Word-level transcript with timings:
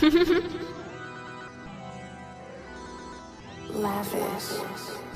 Lavish. 3.74 5.09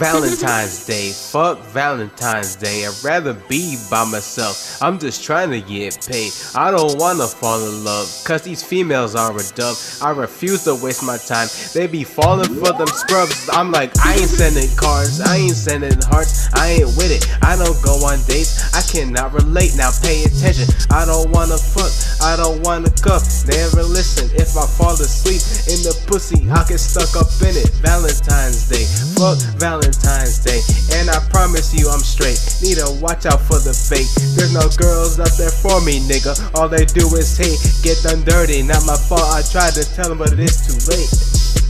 Valentine's 0.00 0.86
Day, 0.86 1.12
fuck 1.12 1.58
Valentine's 1.76 2.56
Day. 2.56 2.86
I'd 2.86 3.04
rather 3.04 3.34
be 3.34 3.76
by 3.90 4.02
myself. 4.04 4.80
I'm 4.80 4.98
just 4.98 5.22
trying 5.22 5.50
to 5.50 5.60
get 5.60 6.00
paid. 6.08 6.32
I 6.54 6.70
don't 6.70 6.98
wanna 6.98 7.26
fall 7.26 7.60
in 7.60 7.84
love, 7.84 8.08
cause 8.24 8.40
these 8.40 8.62
females 8.62 9.14
are 9.14 9.36
a 9.36 9.44
dub. 9.54 9.76
I 10.00 10.12
refuse 10.12 10.64
to 10.64 10.74
waste 10.74 11.04
my 11.04 11.18
time. 11.18 11.48
They 11.74 11.86
be 11.86 12.02
falling 12.02 12.48
for 12.48 12.72
them 12.72 12.86
scrubs. 12.86 13.50
I'm 13.52 13.72
like, 13.72 13.92
I 14.00 14.14
ain't 14.14 14.30
sending 14.30 14.74
cards, 14.74 15.20
I 15.20 15.36
ain't 15.36 15.54
sending 15.54 16.00
hearts, 16.08 16.48
I 16.54 16.80
ain't 16.80 16.96
with 16.96 17.12
it. 17.12 17.28
I 17.44 17.56
don't 17.56 17.76
go 17.84 18.00
on 18.00 18.24
dates, 18.24 18.72
I 18.72 18.80
cannot 18.80 19.34
relate. 19.34 19.76
Now 19.76 19.90
pay 20.00 20.24
attention. 20.24 20.64
I 20.90 21.04
don't 21.04 21.28
wanna 21.28 21.58
fuck, 21.58 21.92
I 22.24 22.36
don't 22.40 22.64
wanna 22.64 22.88
cuff. 23.04 23.28
Never 23.44 23.84
listen 23.84 24.32
if 24.32 24.56
I 24.56 24.64
fall 24.64 24.96
asleep 24.96 25.44
in 25.68 25.84
the 25.84 25.92
pussy, 26.08 26.48
I 26.48 26.64
get 26.64 26.80
stuck 26.80 27.12
up 27.20 27.28
in 27.44 27.52
it. 27.52 27.68
Valentine's 27.84 28.64
Day, 28.64 28.88
fuck 29.12 29.36
Valentine's 29.60 29.89
Valentine's 29.90 30.38
Day. 30.38 30.60
And 30.98 31.10
I 31.10 31.18
promise 31.30 31.74
you 31.74 31.88
I'm 31.90 32.00
straight. 32.00 32.38
Need 32.62 32.78
to 32.78 32.90
watch 33.02 33.26
out 33.26 33.40
for 33.42 33.58
the 33.58 33.74
fake. 33.74 34.06
There's 34.36 34.54
no 34.54 34.68
girls 34.78 35.18
up 35.18 35.32
there 35.34 35.50
for 35.50 35.80
me, 35.82 36.00
nigga. 36.06 36.38
All 36.54 36.68
they 36.68 36.84
do 36.84 37.06
is 37.16 37.36
hate, 37.36 37.58
get 37.82 37.98
done 38.02 38.22
dirty. 38.24 38.62
Not 38.62 38.86
my 38.86 38.96
fault, 38.96 39.26
I 39.34 39.42
tried 39.42 39.74
to 39.74 39.84
tell 39.94 40.08
them, 40.08 40.18
but 40.18 40.32
it 40.32 40.40
is 40.40 40.62
too 40.62 40.78
late. 40.90 41.10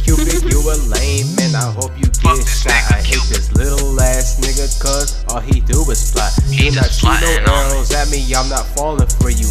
Cupid, 0.04 0.42
you 0.48 0.60
a 0.64 0.76
lame 0.90 1.28
man, 1.36 1.54
I 1.54 1.70
hope 1.72 1.92
you 1.96 2.08
get 2.08 2.44
shot. 2.48 2.72
I 2.90 3.00
hate 3.00 3.22
this 3.28 3.52
little 3.52 4.00
ass 4.00 4.40
nigga, 4.40 4.66
cause 4.80 5.24
all 5.28 5.40
he 5.40 5.60
do 5.60 5.84
is 5.90 6.10
plot. 6.10 6.32
He 6.48 6.70
not 6.72 6.90
shoot 6.90 7.20
no 7.20 7.52
arrows 7.52 7.92
at 7.92 8.10
me, 8.10 8.20
I'm 8.34 8.48
not 8.48 8.66
falling 8.74 9.08
for 9.20 9.30
you. 9.30 9.48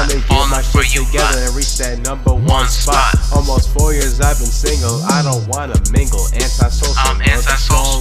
Trying 0.00 0.16
to 0.16 0.28
get 0.32 0.48
my 0.48 0.62
shit 0.64 0.96
together 0.96 1.44
and 1.44 1.52
reach 1.52 1.76
that 1.76 2.00
number 2.00 2.32
one 2.32 2.64
spot. 2.72 3.20
Almost 3.36 3.68
four 3.76 3.92
years 3.92 4.16
I've 4.16 4.40
been 4.40 4.48
single, 4.48 5.04
I 5.04 5.20
don't 5.20 5.44
wanna 5.44 5.76
mingle. 5.92 6.24
Antisocial, 6.32 6.96
I'm 7.04 7.20
antisocial 7.20 8.00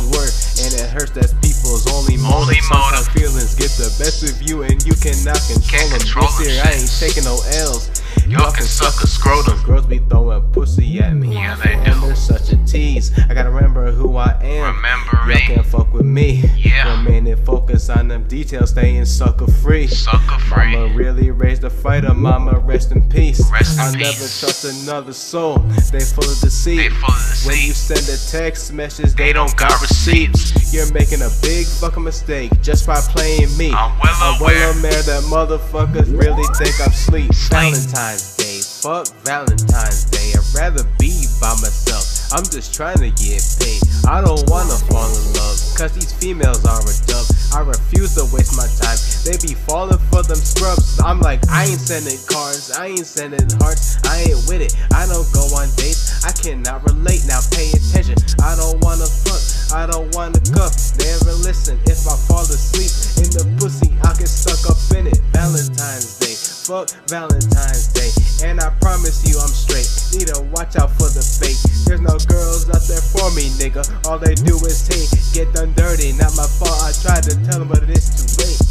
and 0.63 0.71
it 0.79 0.87
hurts 0.91 1.11
that 1.19 1.27
people's 1.43 1.87
only 1.91 2.15
motive. 2.15 2.63
Sometimes 2.67 3.07
feelings 3.11 3.51
get 3.55 3.71
the 3.75 3.91
best 3.99 4.23
of 4.23 4.39
you 4.39 4.63
and 4.63 4.79
you 4.87 4.95
cannot 4.95 5.43
control 5.47 5.91
them. 5.91 5.99
This 5.99 6.39
year 6.39 6.63
I 6.63 6.79
ain't 6.79 6.87
taking 6.87 7.27
no 7.27 7.35
L's. 7.67 7.91
Y'all 8.27 8.51
can 8.51 8.63
suck 8.65 9.03
a 9.03 9.07
scrotum. 9.07 9.61
Girls 9.63 9.85
be 9.85 9.99
throwing 9.99 10.41
pussy 10.51 10.99
at 10.99 11.13
me. 11.13 11.33
Yeah, 11.33 11.55
they 11.55 11.75
do. 11.83 11.99
They're 12.01 12.15
such 12.15 12.51
a 12.51 12.57
tease. 12.65 13.11
I 13.29 13.33
gotta 13.33 13.49
remember 13.49 13.91
who 13.91 14.15
I 14.17 14.37
am. 14.41 14.75
Remember 14.75 15.17
Y'all 15.17 15.27
me. 15.27 15.41
can't 15.41 15.65
fuck 15.65 15.93
with 15.93 16.05
me. 16.05 16.43
Yeah. 16.57 16.99
A 16.99 17.03
minute, 17.03 17.39
focus 17.45 17.89
on 17.89 18.07
them 18.07 18.23
details, 18.27 18.71
staying 18.71 19.05
sucker 19.05 19.47
free. 19.47 19.87
Sucker 19.87 20.39
free. 20.39 20.71
Mama 20.75 20.93
really 20.95 21.31
raised 21.31 21.63
a 21.63 21.69
fighter. 21.69 22.13
Mama, 22.13 22.59
rest 22.59 22.91
in 22.91 23.07
peace. 23.09 23.41
Rest 23.51 23.73
in 23.75 23.79
I'll 23.85 23.93
peace. 23.93 24.01
never 24.19 24.29
trust 24.39 24.65
another 24.65 25.13
soul. 25.13 25.57
They 25.91 25.99
full 26.01 26.23
of 26.29 26.39
deceit. 26.39 26.77
They 26.77 26.89
full 26.89 27.09
of 27.13 27.15
deceit. 27.29 27.47
When 27.47 27.57
you 27.67 27.73
send 27.73 28.07
a 28.09 28.17
text 28.31 28.73
message, 28.73 29.13
they, 29.15 29.25
They 29.27 29.33
don't 29.33 29.55
got 29.55 29.79
receipts. 29.81 30.51
You're 30.71 30.91
making 30.93 31.21
a 31.21 31.29
big 31.41 31.65
fucking 31.65 32.03
mistake 32.03 32.51
just 32.61 32.85
by 32.85 33.01
playing 33.09 33.49
me. 33.57 33.73
I'm 33.73 33.97
well 33.97 34.15
I'm 34.21 34.41
aware. 34.41 34.53
well 34.53 34.77
aware 34.77 35.01
that 35.01 35.23
motherfuckers 35.25 36.09
really 36.13 36.45
think 36.61 36.77
I'm 36.79 36.93
sleep. 36.93 37.33
Sleep. 37.33 37.73
Valentine's 37.73 38.37
Day, 38.37 38.61
fuck 38.61 39.07
Valentine's 39.25 40.05
Day. 40.05 40.37
I'd 40.37 40.45
rather 40.53 40.83
be 40.99 41.25
by 41.41 41.57
myself. 41.57 42.05
I'm 42.31 42.45
just 42.45 42.75
trying 42.75 43.01
to 43.01 43.09
get 43.17 43.41
paid. 43.57 43.81
I 44.05 44.21
don't 44.21 44.45
wanna 44.45 44.77
fall 44.85 45.09
in 45.09 45.25
love, 45.33 45.57
cause 45.73 45.89
these 45.97 46.13
females 46.13 46.61
are 46.65 46.77
a 46.85 46.93
dub. 47.09 47.25
I 47.57 47.65
refuse 47.65 48.13
to 48.21 48.29
waste 48.29 48.53
my 48.53 48.69
time. 48.77 48.97
They 49.25 49.41
be 49.41 49.57
falling 49.65 49.97
for 50.13 50.21
them 50.21 50.37
scrubs. 50.37 51.01
I'm 51.01 51.19
like, 51.19 51.41
I 51.49 51.65
ain't 51.65 51.81
sending 51.81 52.17
cards, 52.29 52.69
I 52.77 52.93
ain't 52.93 53.05
sending 53.09 53.41
hearts, 53.57 53.97
I 54.05 54.29
ain't 54.29 54.45
with 54.45 54.61
it. 54.61 54.77
I 54.93 55.09
don't 55.09 55.25
go 55.33 55.49
on 55.57 55.65
dates, 55.73 56.21
I 56.21 56.31
cannot 56.31 56.85
relate. 56.85 57.25
Now 57.25 57.41
pay 57.49 57.73
attention. 57.73 58.21
I 58.45 58.53
don't 58.55 58.77
wanna 58.85 59.09
fuck, 59.09 59.41
I 59.71 59.85
don't 59.85 60.09
wanna 60.15 60.39
cuff. 60.49 60.73
Never 60.97 61.33
listen 61.45 61.79
if 61.85 62.01
I 62.07 62.17
fall 62.25 62.41
asleep 62.41 62.89
in 63.21 63.29
the 63.29 63.45
pussy, 63.61 63.93
I 64.01 64.17
get 64.17 64.27
stuck 64.27 64.65
up 64.65 64.77
in 64.97 65.05
it. 65.05 65.21
Valentine's 65.29 66.17
Day, 66.17 66.33
fuck 66.33 66.89
Valentine's 67.07 67.87
Day. 67.93 68.09
And 68.47 68.59
I 68.59 68.73
promise 68.81 69.21
you 69.29 69.37
I'm 69.37 69.53
straight. 69.53 69.85
Need 70.17 70.33
to 70.33 70.41
watch 70.49 70.75
out 70.77 70.89
for 70.97 71.09
the 71.13 71.21
fake. 71.21 71.59
There's 71.85 72.01
no 72.01 72.17
girls 72.25 72.65
out 72.69 72.81
there 72.89 73.01
for 73.01 73.29
me, 73.37 73.53
nigga. 73.61 73.85
All 74.07 74.17
they 74.17 74.33
do 74.33 74.57
is 74.65 74.87
hate, 74.89 75.13
get 75.33 75.53
done 75.53 75.73
dirty. 75.73 76.13
Not 76.13 76.33
my 76.35 76.47
fault, 76.47 76.81
I 76.81 76.91
tried 76.91 77.23
to 77.29 77.35
tell 77.45 77.59
them, 77.59 77.67
but 77.67 77.83
it 77.83 77.89
is 77.89 78.09
too 78.09 78.25
late. 78.41 78.68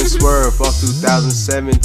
And 0.00 0.08
swerve 0.08 0.56
off 0.64 0.80
2017. 0.80 1.76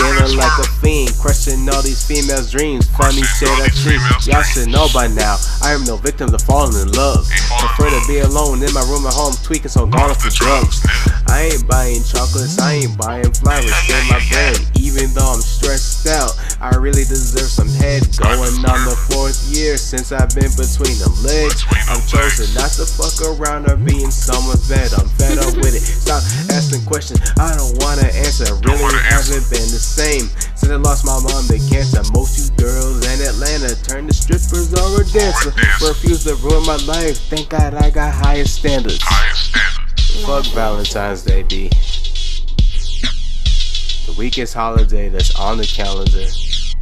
Feeling 0.00 0.36
like 0.40 0.56
a 0.56 0.66
fiend, 0.80 1.12
crushing 1.20 1.68
all 1.68 1.82
these 1.82 2.00
females' 2.00 2.50
dreams. 2.50 2.88
Funny 2.96 3.20
shit 3.20 3.52
all 3.52 3.60
I 3.60 3.68
see. 3.68 4.00
Y'all 4.24 4.40
should 4.40 4.72
know 4.72 4.88
by 4.94 5.08
now. 5.08 5.36
I 5.60 5.76
am 5.76 5.84
no 5.84 5.96
victim 5.96 6.32
to 6.32 6.38
falling 6.38 6.72
in 6.80 6.90
love. 6.96 7.28
Ain't 7.28 7.76
falling 7.76 7.92
in 7.92 8.00
Prefer 8.00 8.00
to 8.00 8.08
be 8.08 8.18
alone 8.24 8.64
in 8.64 8.72
my 8.72 8.80
room 8.88 9.04
at 9.04 9.12
home, 9.12 9.36
tweaking, 9.44 9.68
so 9.68 9.84
gone 9.84 10.08
off 10.08 10.24
the 10.24 10.32
drugs. 10.32 10.80
I 11.28 11.52
ain't 11.52 11.68
buying 11.68 12.00
chocolates, 12.02 12.58
I 12.58 12.80
ain't 12.80 12.96
buying 12.96 13.28
flowers 13.28 13.76
in 13.92 14.08
my 14.08 14.24
bed. 14.32 14.56
Even 14.90 15.14
though 15.14 15.38
I'm 15.38 15.40
stressed 15.40 16.10
out, 16.10 16.34
I 16.58 16.74
really 16.74 17.06
deserve 17.06 17.46
some 17.46 17.70
head. 17.78 18.02
Going 18.18 18.58
on 18.66 18.80
the 18.82 18.98
fourth 19.06 19.38
year 19.46 19.78
since 19.78 20.10
I've 20.10 20.34
been 20.34 20.50
between 20.58 20.98
the 20.98 21.06
legs. 21.22 21.62
I'm 21.86 22.02
chosen 22.10 22.50
not 22.58 22.74
to 22.74 22.82
fuck 22.82 23.22
around 23.22 23.70
or 23.70 23.78
be 23.78 24.02
in 24.02 24.10
someone's 24.10 24.66
bed. 24.66 24.90
I'm 24.98 25.06
fed 25.14 25.38
up 25.38 25.54
with 25.62 25.78
it. 25.78 25.86
Stop 25.86 26.26
asking 26.50 26.82
questions. 26.90 27.22
I 27.38 27.54
don't 27.54 27.78
wanna 27.78 28.10
answer. 28.18 28.50
Really 28.66 28.98
haven't 29.06 29.46
been 29.46 29.70
the 29.70 29.78
same 29.78 30.26
since 30.58 30.74
I 30.74 30.74
lost 30.74 31.06
my 31.06 31.14
mom 31.22 31.46
to 31.46 31.62
cancer. 31.70 32.02
Most 32.10 32.34
you 32.34 32.50
girls 32.58 33.06
in 33.06 33.22
Atlanta 33.22 33.78
turn 33.86 34.10
to 34.10 34.14
strippers 34.14 34.74
or 34.74 35.02
a 35.02 35.06
dancer. 35.06 35.54
Refuse 35.86 36.26
to 36.26 36.34
ruin 36.42 36.66
my 36.66 36.82
life. 36.90 37.30
Thank 37.30 37.54
God 37.54 37.78
I 37.78 37.94
got 37.94 38.10
higher 38.10 38.44
standards. 38.44 38.98
Highest 39.06 39.54
standards. 39.54 40.26
Fuck 40.26 40.50
Valentine's 40.50 41.22
Day, 41.22 41.46
B. 41.46 41.70
Weakest 44.20 44.52
holiday 44.52 45.08
that's 45.08 45.34
on 45.40 45.56
the 45.56 45.64
calendar. 45.64 46.26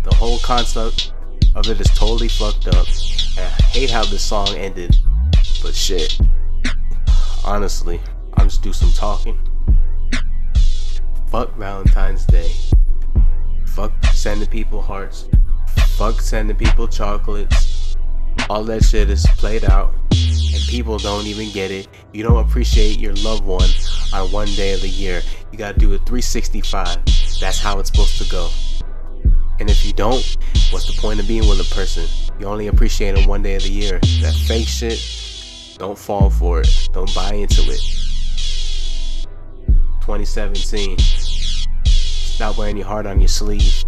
The 0.02 0.12
whole 0.16 0.40
concept 0.40 1.12
of 1.54 1.68
it 1.68 1.80
is 1.80 1.86
totally 1.90 2.26
fucked 2.26 2.66
up. 2.66 2.84
I 3.38 3.62
hate 3.70 3.90
how 3.90 4.04
this 4.04 4.24
song 4.24 4.48
ended. 4.56 4.96
But 5.62 5.72
shit. 5.72 6.18
Honestly, 7.44 8.00
I'm 8.36 8.48
just 8.48 8.62
do 8.62 8.72
some 8.72 8.90
talking. 8.90 9.38
Fuck 11.28 11.54
Valentine's 11.54 12.26
Day. 12.26 12.50
Fuck 13.66 13.92
sending 14.06 14.48
people 14.48 14.82
hearts. 14.82 15.28
Fuck 15.90 16.20
sending 16.20 16.56
people 16.56 16.88
chocolates. 16.88 17.96
All 18.50 18.64
that 18.64 18.82
shit 18.82 19.10
is 19.10 19.24
played 19.36 19.64
out 19.64 19.94
and 20.10 20.62
people 20.68 20.98
don't 20.98 21.26
even 21.26 21.52
get 21.52 21.70
it. 21.70 21.86
You 22.12 22.24
don't 22.24 22.44
appreciate 22.44 22.98
your 22.98 23.14
loved 23.14 23.44
one 23.44 23.70
on 24.12 24.32
one 24.32 24.48
day 24.56 24.72
of 24.72 24.80
the 24.80 24.88
year. 24.88 25.22
You 25.52 25.58
gotta 25.58 25.78
do 25.78 25.92
it 25.92 25.98
365. 25.98 27.27
That's 27.40 27.58
how 27.58 27.78
it's 27.78 27.90
supposed 27.90 28.18
to 28.22 28.28
go. 28.28 28.50
And 29.60 29.70
if 29.70 29.84
you 29.84 29.92
don't, 29.92 30.36
what's 30.70 30.86
the 30.92 31.00
point 31.00 31.20
of 31.20 31.28
being 31.28 31.48
with 31.48 31.60
a 31.60 31.74
person? 31.74 32.06
You 32.38 32.46
only 32.46 32.68
appreciate 32.68 33.14
them 33.14 33.28
one 33.28 33.42
day 33.42 33.56
of 33.56 33.62
the 33.62 33.70
year. 33.70 33.98
That 34.22 34.34
fake 34.46 34.68
shit, 34.68 34.98
don't 35.78 35.98
fall 35.98 36.30
for 36.30 36.60
it. 36.60 36.88
Don't 36.92 37.12
buy 37.14 37.34
into 37.34 37.62
it. 37.62 37.80
2017. 40.00 40.96
Stop 41.86 42.56
wearing 42.56 42.76
your 42.76 42.86
heart 42.86 43.06
on 43.06 43.20
your 43.20 43.28
sleeve. 43.28 43.84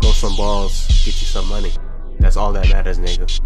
Grow 0.00 0.10
some 0.10 0.36
balls, 0.36 0.86
get 1.04 1.20
you 1.20 1.26
some 1.26 1.48
money. 1.48 1.72
That's 2.18 2.36
all 2.36 2.52
that 2.52 2.68
matters, 2.68 2.98
nigga. 2.98 3.40